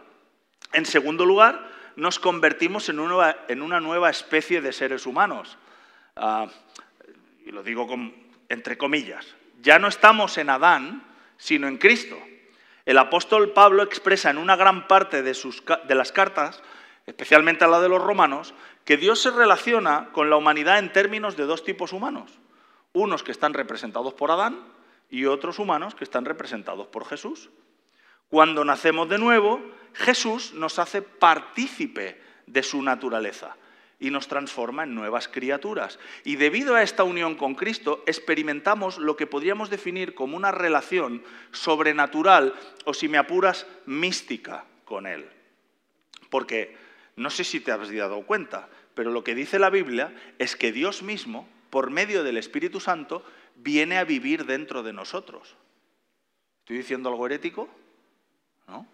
[0.72, 5.56] En segundo lugar, nos convertimos en una nueva, especie de seres humanos.
[6.16, 6.48] Ah,
[7.44, 7.86] y lo digo
[8.48, 9.26] entre comillas.
[9.62, 11.04] Ya no estamos en Adán,
[11.36, 12.18] sino en Cristo.
[12.84, 16.62] El apóstol Pablo expresa en una gran parte de, sus, de las cartas,
[17.06, 21.36] especialmente a la de los romanos, que Dios se relaciona con la humanidad en términos
[21.36, 22.30] de dos tipos humanos.
[22.92, 24.60] Unos que están representados por Adán
[25.08, 27.50] y otros humanos que están representados por Jesús.
[28.28, 29.60] Cuando nacemos de nuevo,
[29.94, 33.56] Jesús nos hace partícipe de su naturaleza
[33.98, 35.98] y nos transforma en nuevas criaturas.
[36.24, 41.22] Y debido a esta unión con Cristo, experimentamos lo que podríamos definir como una relación
[41.52, 45.28] sobrenatural o, si me apuras, mística con Él.
[46.28, 46.76] Porque
[47.16, 50.72] no sé si te has dado cuenta, pero lo que dice la Biblia es que
[50.72, 53.24] Dios mismo, por medio del Espíritu Santo,
[53.56, 55.56] viene a vivir dentro de nosotros.
[56.60, 57.68] ¿Estoy diciendo algo herético?
[58.68, 58.86] ¿No?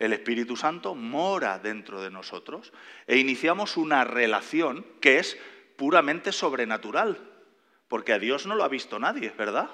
[0.00, 2.72] el Espíritu Santo mora dentro de nosotros
[3.06, 5.38] e iniciamos una relación que es
[5.76, 7.18] puramente sobrenatural,
[7.86, 9.68] porque a Dios no lo ha visto nadie, ¿verdad?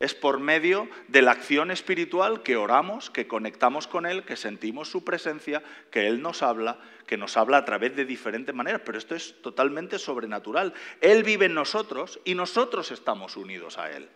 [0.00, 4.88] Es por medio de la acción espiritual que oramos, que conectamos con Él, que sentimos
[4.88, 8.96] su presencia, que Él nos habla, que nos habla a través de diferentes maneras, pero
[8.96, 10.72] esto es totalmente sobrenatural.
[11.00, 14.08] Él vive en nosotros y nosotros estamos unidos a Él.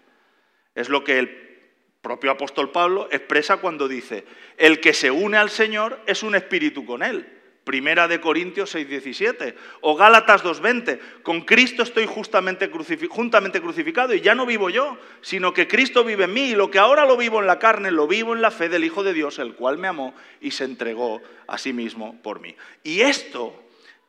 [0.74, 1.52] Es lo que el
[2.00, 4.24] propio apóstol Pablo expresa cuando dice,
[4.58, 7.41] el que se une al Señor es un espíritu con él.
[7.64, 12.68] Primera de Corintios 6:17 o Gálatas 2:20, con Cristo estoy justamente
[13.08, 16.72] juntamente crucificado y ya no vivo yo, sino que Cristo vive en mí y lo
[16.72, 19.12] que ahora lo vivo en la carne, lo vivo en la fe del Hijo de
[19.12, 22.56] Dios, el cual me amó y se entregó a sí mismo por mí.
[22.82, 23.62] Y esto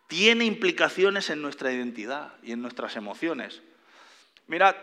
[0.07, 3.61] tiene implicaciones en nuestra identidad y en nuestras emociones.
[4.47, 4.75] Mirad,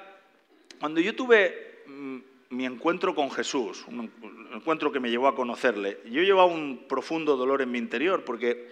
[0.79, 2.19] cuando yo tuve mm,
[2.51, 4.11] mi encuentro con Jesús, un
[4.53, 8.69] encuentro que me llevó a conocerle, yo llevaba un profundo dolor en mi interior porque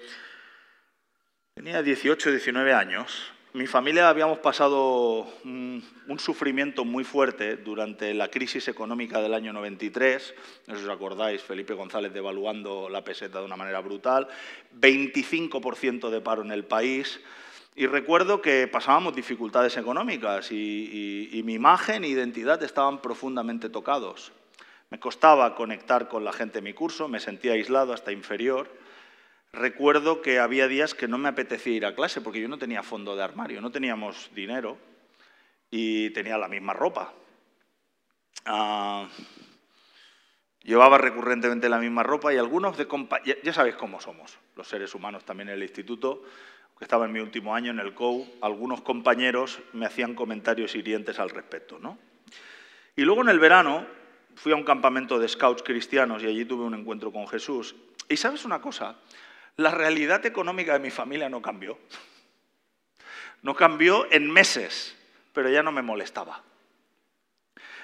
[1.54, 5.82] tenía 18, 19 años mi familia habíamos pasado un,
[6.18, 10.34] sufrimiento muy fuerte durante la crisis económica del año 93.
[10.66, 14.28] No sé si os acordáis, Felipe González devaluando la peseta de una manera brutal,
[14.78, 17.20] 25% de paro en el país.
[17.78, 24.32] Y recuerdo que pasábamos dificultades económicas y, mi imagen e identidad estaban profundamente tocados.
[24.90, 28.68] Me costaba conectar con la gente de mi curso, me sentía aislado hasta inferior.
[29.52, 32.82] Recuerdo que había días que no me apetecía ir a clase porque yo no tenía
[32.82, 34.76] fondo de armario, no teníamos dinero
[35.70, 37.14] y tenía la misma ropa.
[38.44, 39.06] Uh,
[40.64, 42.88] llevaba recurrentemente la misma ropa y algunos de
[43.44, 46.24] ya sabéis cómo somos los seres humanos también en el instituto,
[46.78, 51.18] que estaba en mi último año en el COU, algunos compañeros me hacían comentarios hirientes
[51.18, 51.78] al respecto.
[51.80, 51.98] ¿no?
[52.94, 53.84] Y luego en el verano
[54.36, 57.74] fui a un campamento de scouts cristianos y allí tuve un encuentro con Jesús.
[58.08, 58.96] Y sabes una cosa,
[59.56, 61.78] la realidad económica de mi familia no cambió.
[63.42, 64.96] No cambió en meses,
[65.32, 66.42] pero ya no me molestaba.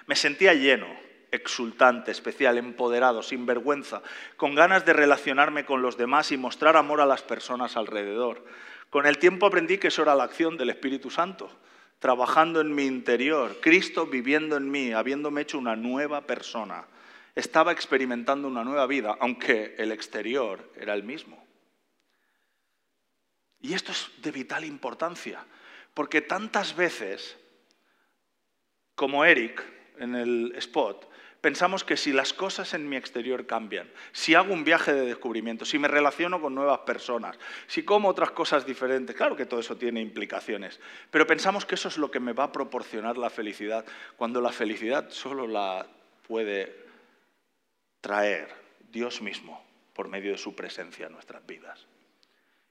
[0.07, 0.87] Me sentía lleno,
[1.33, 4.03] exultante, especial, empoderado, sin vergüenza,
[4.37, 8.45] con ganas de relacionarme con los demás y mostrar amor a las personas alrededor.
[8.91, 11.51] Con el tiempo aprendí que eso era la acción del Espíritu Santo,
[11.99, 16.87] trabajando en mi interior, Cristo viviendo en mí, habiéndome hecho una nueva persona.
[17.35, 21.45] Estaba experimentando una nueva vida, aunque el exterior era el mismo.
[23.61, 25.45] Y esto es de vital importancia,
[25.95, 27.37] porque tantas veces,
[28.95, 29.65] como Eric
[29.99, 31.11] en el spot,
[31.45, 35.67] pensamos que si las cosas en mi exterior cambian, si hago un viaje de descubrimiento,
[35.67, 39.77] si me relaciono con nuevas personas, si como otras cosas diferentes, claro que todo eso
[39.77, 40.81] tiene implicaciones,
[41.11, 43.85] pero pensamos que eso es lo que me va a proporcionar la felicidad,
[44.17, 45.87] cuando la felicidad solo la
[46.27, 46.87] puede
[48.01, 48.49] traer
[48.91, 51.87] Dios mismo por medio de su presencia en nuestras vidas.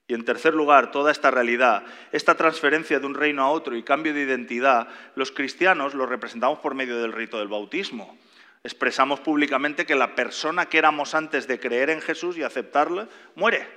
[0.08, 3.84] Y en tercer lugar, toda esta realidad, esta transferencia de un reino a otro y
[3.84, 8.18] cambio de identidad, los cristianos lo representamos por medio del rito del bautismo
[8.64, 13.68] expresamos públicamente que la persona que éramos antes de creer en Jesús y aceptarle, muere.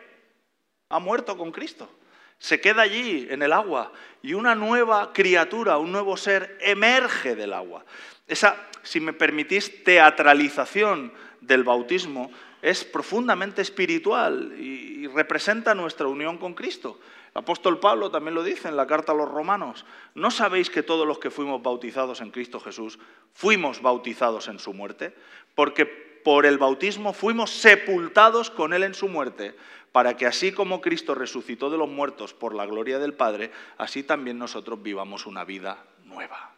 [0.88, 1.90] Ha muerto con Cristo.
[2.38, 7.52] Se queda allí en el agua y una nueva criatura, un nuevo ser emerge del
[7.52, 7.84] agua.
[8.26, 12.30] Esa, si me permitís, teatralización del bautismo
[12.62, 17.00] es profundamente espiritual y, representa nuestra unión con Cristo.
[17.36, 19.84] Apóstol Pablo también lo dice en la carta a los romanos.
[20.14, 22.98] ¿No sabéis que todos los que fuimos bautizados en Cristo Jesús
[23.34, 25.14] fuimos bautizados en su muerte?
[25.54, 29.54] Porque por el bautismo fuimos sepultados con Él en su muerte,
[29.92, 34.02] para que así como Cristo resucitó de los muertos por la gloria del Padre, así
[34.02, 36.55] también nosotros vivamos una vida nueva.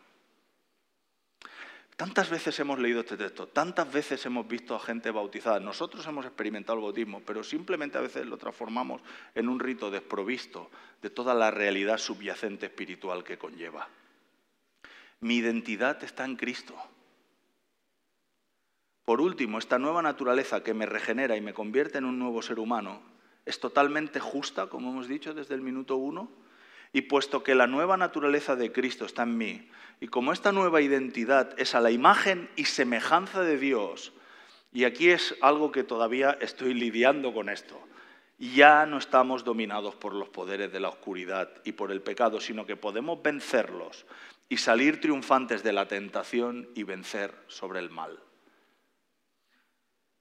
[1.98, 5.58] Tantas veces hemos leído este texto, tantas veces hemos visto a gente bautizada.
[5.58, 9.02] Nosotros hemos experimentado el bautismo, pero simplemente a veces lo transformamos
[9.34, 10.70] en un rito desprovisto
[11.02, 13.88] de toda la realidad subyacente espiritual que conlleva.
[15.18, 16.72] Mi identidad está en Cristo.
[19.04, 22.60] Por último, esta nueva naturaleza que me regenera y me convierte en un nuevo ser
[22.60, 23.02] humano
[23.44, 26.30] es totalmente justa, como hemos dicho desde el minuto uno,
[26.92, 29.68] y puesto que la nueva naturaleza de Cristo está en mí,
[30.00, 34.12] y como esta nueva identidad es a la imagen y semejanza de Dios,
[34.72, 37.80] y aquí es algo que todavía estoy lidiando con esto,
[38.38, 42.66] ya no estamos dominados por los poderes de la oscuridad y por el pecado, sino
[42.66, 44.06] que podemos vencerlos
[44.48, 48.22] y salir triunfantes de la tentación y vencer sobre el mal.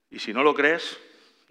[0.09, 0.99] Y si no lo crees,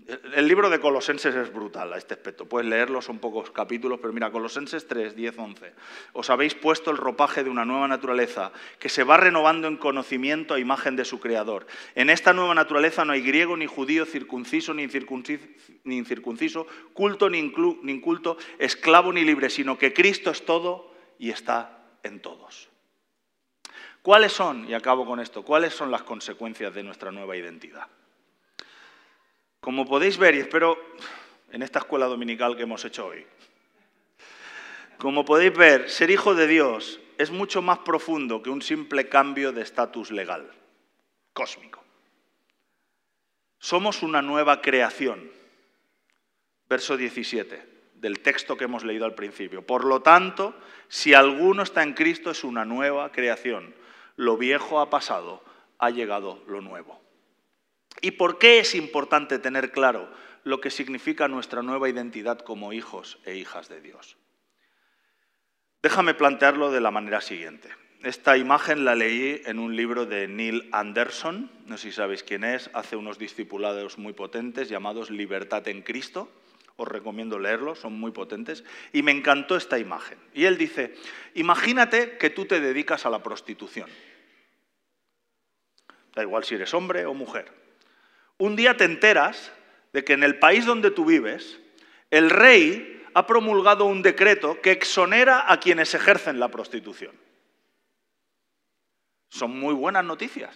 [0.07, 2.47] el libro de Colosenses es brutal a este aspecto.
[2.47, 5.73] Puedes leerlo, son pocos capítulos, pero mira, Colosenses 3, 10, 11.
[6.13, 10.55] Os habéis puesto el ropaje de una nueva naturaleza que se va renovando en conocimiento
[10.55, 11.67] a imagen de su Creador.
[11.97, 18.37] En esta nueva naturaleza no hay griego ni judío, circunciso ni incircunciso, culto ni inculto,
[18.59, 22.69] esclavo ni libre, sino que Cristo es todo y está en todos.
[24.03, 27.89] ¿Cuáles son, y acabo con esto, cuáles son las consecuencias de nuestra nueva identidad?
[29.66, 30.79] Como podéis ver, y espero
[31.50, 33.26] en esta escuela dominical que hemos hecho hoy,
[34.96, 39.50] como podéis ver, ser hijo de Dios es mucho más profundo que un simple cambio
[39.50, 40.48] de estatus legal,
[41.33, 41.83] cósmico.
[43.58, 45.33] Somos una nueva creación.
[46.69, 49.67] Verso 17 del texto que hemos leído al principio.
[49.67, 50.54] Por lo tanto,
[50.87, 53.75] si alguno está en Cristo es una nueva creación.
[54.14, 55.42] Lo viejo ha pasado,
[55.81, 57.04] ha llegado lo nuevo.
[58.01, 60.09] ¿Y por qué es importante tener claro
[60.44, 64.17] lo que significa nuestra nueva identidad como hijos e hijas de Dios?
[65.83, 67.69] Déjame plantearlo de la manera siguiente.
[68.03, 72.44] Esta imagen la leí en un libro de Neil Anderson, no sé si sabéis quién
[72.44, 76.31] es, hace unos discipulados muy potentes llamados Libertad en Cristo,
[76.77, 80.19] os recomiendo leerlos, son muy potentes, y me encantó esta imagen.
[80.35, 80.94] Y él dice,
[81.35, 83.88] imagínate que tú te dedicas a la prostitución.
[86.15, 87.51] Da igual si eres hombre o mujer.
[88.39, 89.53] Un día te enteras
[89.93, 91.59] de que en el país donde tú vives,
[92.11, 97.19] el rey ha promulgado un decreto que exonera a quienes ejercen la prostitución.
[99.31, 100.55] Son muy buenas noticias.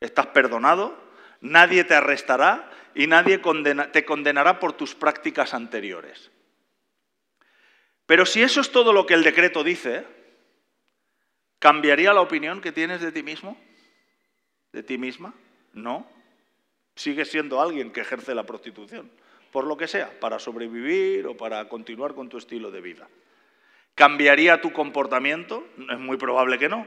[0.00, 0.98] Estás perdonado,
[1.40, 3.40] nadie te arrestará y nadie
[3.92, 6.30] te condenará por tus prácticas anteriores.
[8.06, 10.06] Pero si eso es todo lo que el decreto dice,
[11.58, 13.56] ¿cambiaría la opinión que tienes de ti mismo?
[14.72, 15.34] ¿De ti misma?
[15.74, 16.19] No.
[17.00, 19.10] Sigues siendo alguien que ejerce la prostitución,
[19.52, 23.08] por lo que sea, para sobrevivir o para continuar con tu estilo de vida.
[23.94, 25.66] ¿Cambiaría tu comportamiento?
[25.90, 26.86] Es muy probable que no.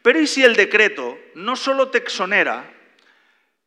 [0.00, 2.72] Pero ¿y si el decreto no solo te exonera,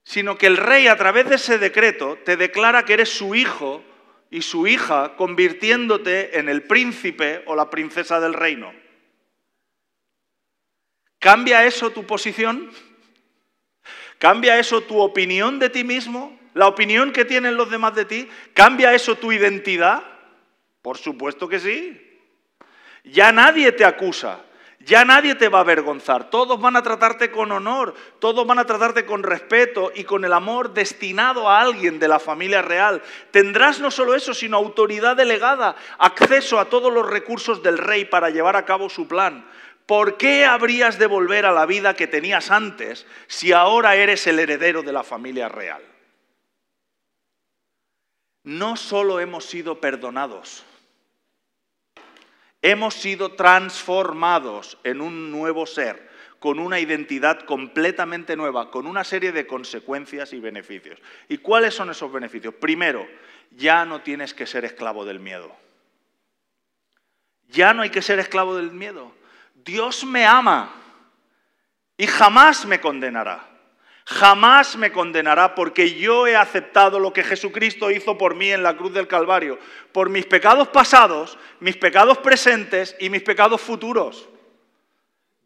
[0.04, 3.84] sino que el rey a través de ese decreto te declara que eres su hijo
[4.32, 8.74] y su hija, convirtiéndote en el príncipe o la princesa del reino.
[11.20, 12.72] ¿Cambia eso tu posición?
[14.24, 16.40] ¿Cambia eso tu opinión de ti mismo?
[16.54, 18.30] ¿La opinión que tienen los demás de ti?
[18.54, 20.02] ¿Cambia eso tu identidad?
[20.82, 22.22] Por supuesto que sí.
[23.04, 24.40] Ya nadie te acusa,
[24.80, 28.66] ya nadie te va a avergonzar, todos van a tratarte con honor, todos van a
[28.66, 33.02] tratarte con respeto y con el amor destinado a alguien de la familia real.
[33.32, 38.30] Tendrás no solo eso, sino autoridad delegada, acceso a todos los recursos del rey para
[38.30, 39.46] llevar a cabo su plan.
[39.86, 44.40] ¿Por qué habrías de volver a la vida que tenías antes si ahora eres el
[44.40, 45.84] heredero de la familia real?
[48.44, 50.66] No solo hemos sido perdonados,
[52.64, 56.10] Hemos sido transformados en un nuevo ser,
[56.40, 60.98] con una identidad completamente nueva, con una serie de consecuencias y beneficios.
[61.28, 62.54] ¿Y cuáles son esos beneficios?
[62.54, 63.06] Primero,
[63.52, 65.54] ya no tienes que ser esclavo del miedo.
[67.50, 69.14] Ya no hay que ser esclavo del miedo.
[69.64, 70.74] Dios me ama
[71.98, 73.54] y jamás me condenará
[74.06, 78.76] jamás me condenará porque yo he aceptado lo que Jesucristo hizo por mí en la
[78.76, 79.60] cruz del Calvario,
[79.92, 84.28] por mis pecados pasados, mis pecados presentes y mis pecados futuros.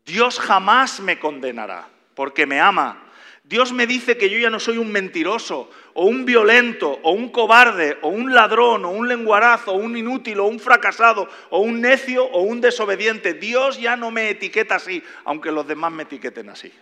[0.06, 3.04] Dios jamás me condenará porque me ama.
[3.48, 7.30] Dios me dice que yo ya no soy un mentiroso, o un violento, o un
[7.30, 11.80] cobarde, o un ladrón, o un lenguarazo, o un inútil, o un fracasado, o un
[11.80, 13.34] necio, o un desobediente.
[13.36, 16.74] Dios ya no me etiqueta así, aunque los demás me etiqueten así.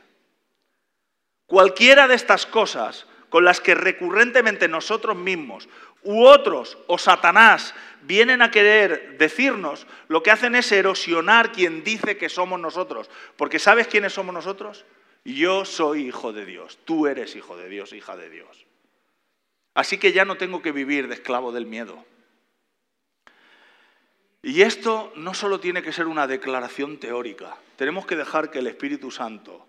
[1.45, 5.69] Cualquiera de estas cosas con las que recurrentemente nosotros mismos
[6.01, 12.17] u otros o Satanás vienen a querer decirnos, lo que hacen es erosionar quien dice
[12.17, 13.11] que somos nosotros.
[13.37, 14.83] Porque ¿sabes quiénes somos nosotros?
[15.25, 18.65] Yo soy hijo de Dios, tú eres hijo de Dios, hija de Dios.
[19.73, 22.05] Así que ya no tengo que vivir de esclavo del miedo.
[24.43, 28.67] Y esto no solo tiene que ser una declaración teórica, tenemos que dejar que el
[28.67, 29.67] Espíritu Santo,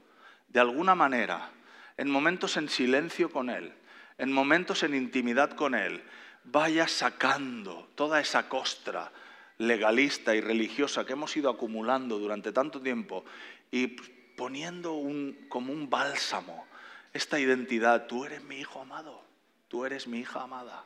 [0.48, 1.50] de alguna manera,
[1.96, 3.72] en momentos en silencio con Él,
[4.18, 6.02] en momentos en intimidad con Él,
[6.44, 9.10] vaya sacando toda esa costra
[9.56, 13.24] legalista y religiosa que hemos ido acumulando durante tanto tiempo
[13.70, 13.96] y
[14.36, 16.66] poniendo un, como un bálsamo
[17.12, 19.22] esta identidad, tú eres mi hijo amado,
[19.68, 20.84] tú eres mi hija amada.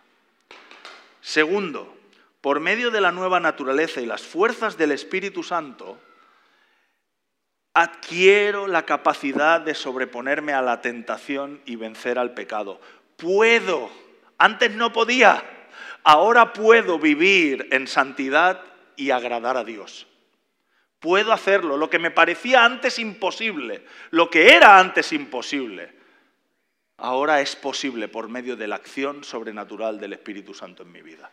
[1.21, 1.97] Segundo,
[2.41, 5.99] por medio de la nueva naturaleza y las fuerzas del Espíritu Santo,
[7.75, 12.81] adquiero la capacidad de sobreponerme a la tentación y vencer al pecado.
[13.17, 13.91] Puedo,
[14.39, 15.43] antes no podía,
[16.05, 18.63] ahora puedo vivir en santidad
[18.97, 20.07] y agradar a Dios.
[21.01, 25.93] Puedo hacerlo, lo que me parecía antes imposible, lo que era antes imposible,
[26.99, 31.31] ahora es posible por medio de la acción sobrenatural del Espíritu Santo en mi vida.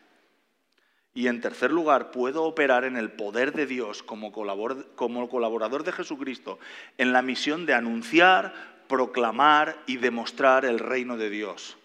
[1.13, 6.59] Y en tercer lugar, puedo operar en el poder de Dios como, colaborador de Jesucristo
[6.97, 8.53] en la misión de anunciar,
[8.88, 11.76] proclamar y demostrar el reino de Dios.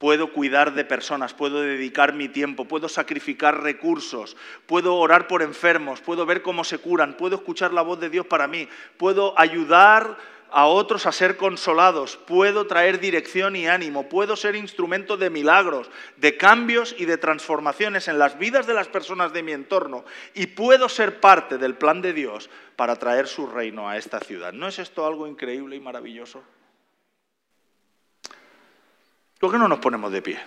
[0.00, 4.34] Puedo cuidar de personas, puedo dedicar mi tiempo, puedo sacrificar recursos,
[4.64, 8.24] puedo orar por enfermos, puedo ver cómo se curan, puedo escuchar la voz de Dios
[8.24, 10.16] para mí, puedo ayudar
[10.50, 15.90] a otros a ser consolados, puedo traer dirección y ánimo, puedo ser instrumento de milagros,
[16.16, 20.46] de cambios y de transformaciones en las vidas de las personas de mi entorno y
[20.46, 24.54] puedo ser parte del plan de Dios para traer su reino a esta ciudad.
[24.54, 26.42] ¿No es esto algo increíble y maravilloso?
[29.40, 30.38] ¿Por qué no nos ponemos de pie?